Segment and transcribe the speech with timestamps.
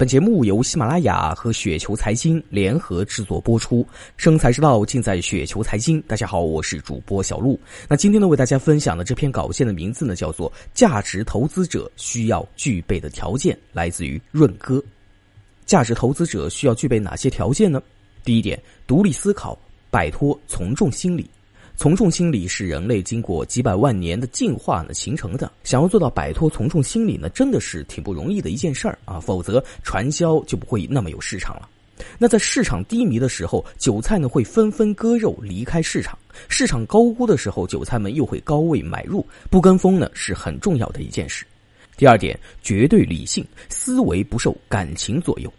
[0.00, 3.86] 本节目由喜马拉雅和雪球财经联合制作播出，
[4.16, 6.00] 生财之道尽在雪球财经。
[6.08, 7.60] 大家好，我是主播小璐。
[7.86, 14.82] 那今天呢，为大家分享的这篇稿件的名字呢，叫做《价值投资者需要具备的条件》，来自于润哥。
[15.66, 17.82] 价值投资者需要具备哪些条件呢？
[18.24, 19.58] 第一点，独立思考，
[19.90, 21.28] 摆脱从众心理。
[21.80, 25.50] 从众心理是人类经过几百万年的进化呢形成的。
[25.64, 29.18] 想要做到摆脱从众心理呢，真的是挺不容易的一件事儿啊！
[29.18, 31.66] 否则传销就不会那么有市场了。
[32.18, 36.14] 那在市场低迷的时候，韭菜呢会纷纷割肉离开市场；
[36.50, 39.26] 市场高估的时候，韭菜们又会高位买入。
[39.48, 41.46] 不跟风呢是很重要的一件事。
[41.96, 45.50] 第二点，绝对理性，思维不受感情左右。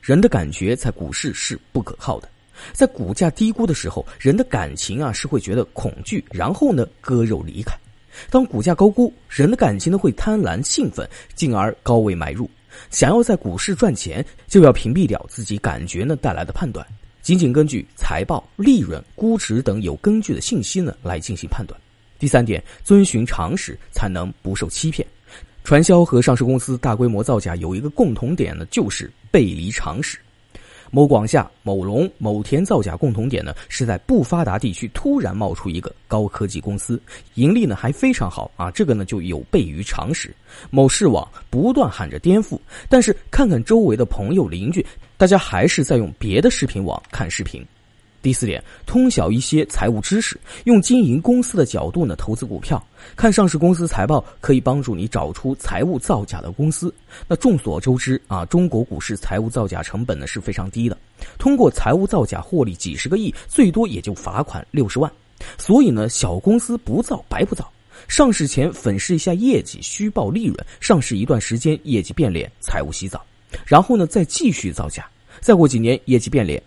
[0.00, 2.28] 人的感觉在股市是不可靠的。
[2.72, 7.74] 在股价低估的时候，人的感情啊是会觉得恐惧，然后呢割肉离开；
[8.30, 12.48] 当股价高估，人的感情呢会贪婪兴奋，进而高位买入。
[12.90, 16.86] 想要在股市赚钱，就要屏蔽掉自己感觉呢带来的判断，
[17.22, 21.78] 仅仅根据财报、利润、估值等有根据的信息呢来进行判断。
[22.18, 25.06] 第三点，遵循常识才能不受欺骗。
[25.64, 30.18] 传销和上市公司大规模造假有一个共同点呢，就是背离常识。
[30.90, 37.00] 某广厦、某龙、某田造假共同点呢，是在不发达地区突然冒出一个高科技公司，
[37.34, 40.34] 盈利呢还非常好啊，这个呢就有悖于常识。
[40.70, 42.58] 某视网不断喊着颠覆，
[42.88, 44.84] 但是看看周围的朋友邻居，
[45.16, 47.64] 大家还是在用别的视频网看视频。
[48.20, 56.92] 第四点，通晓一些财务知识，用经营公司的角度呢投资股票，看上市公司财报可以帮助你找出财务造假的公司。
[57.28, 60.98] 那众所周知啊，中国股市财务造假成本呢是非常低的，
[61.38, 65.10] 通过财务造假获利几十个亿，最多也就罚款六十万。
[65.56, 67.70] 所以呢，小公司不造白不造，
[68.08, 73.24] 上市前粉饰一下业绩，虚报利润，上市一段时间业绩变脸，财务洗澡，
[73.64, 75.08] 然后呢再继续造假，
[75.40, 76.60] 再过几年业绩变脸。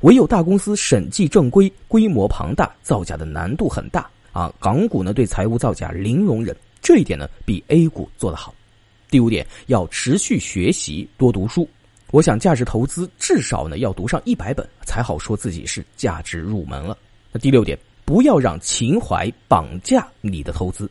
[0.00, 4.52] 唯有大公司审计正规、规模庞大，造假的难度很大啊！
[4.60, 8.54] 港股呢对财务造假零容忍，这一点呢比 A 股做得好。
[9.10, 11.68] 第五点，要持续学习，多读书。
[12.10, 16.96] 我想价值投资至少呢要读上一百本，才好说自己是价值入门了。
[17.32, 20.90] 那第六点，不要让情怀绑架你的投资。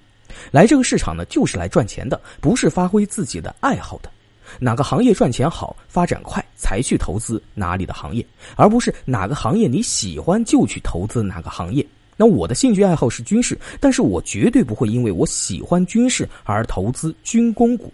[0.51, 4.11] 来这个市场呢就是来赚钱的，不是发挥自己的爱好的。
[4.59, 8.25] 哪个行业赚钱好、发展快才去投资哪里的行业，
[8.57, 11.85] 而不是哪个行业你喜欢就去投资哪个行业。
[12.17, 17.93] 那我的兴趣爱好是军事，但是我绝对不会因为我喜欢军事而投资军工股。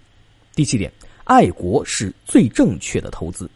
[0.55, 0.91] 第七点，
[1.25, 3.47] 爱国是最正确的投资。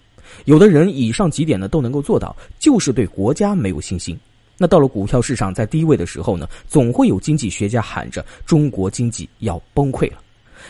[0.45, 4.15] 有的人以上几点呢都能够做到，就是对国家没有信心。
[4.55, 10.21] 那到了股票市场在低位的时候呢，总会有经济学家喊着中国经济要崩溃了，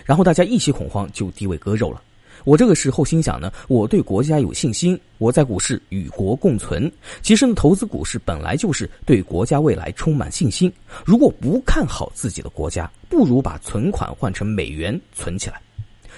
[0.06, 2.02] 然后大家一起恐慌，就低位割肉了。
[2.44, 6.92] 我这个时候心想呢，我对国家有信心，我在股市与国共存。
[7.22, 10.72] 其实呢，投资股市本来就是对国家未来充满信心。
[11.06, 15.62] 如果不看好自己的国家，不如把存款换成美元存起来。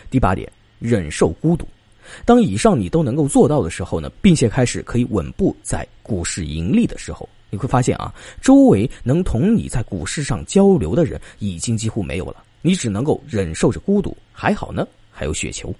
[0.09, 1.68] 第八点，忍受孤独。
[2.25, 14.18] 当以上你都能够做到的时候呢，并且开始可以稳步在股市盈利的时候，你会发现啊，周围能同你在股市上交流的人已经几乎没有了，你只能够忍受着孤独。
[14.34, 15.72] 还好呢，还有雪球。